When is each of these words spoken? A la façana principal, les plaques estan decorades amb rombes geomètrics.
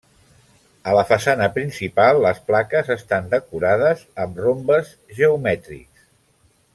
A 0.91 0.95
la 0.99 1.03
façana 1.11 1.49
principal, 1.57 2.21
les 2.23 2.41
plaques 2.49 2.89
estan 2.97 3.29
decorades 3.37 4.03
amb 4.27 4.41
rombes 4.47 4.91
geomètrics. 5.21 6.09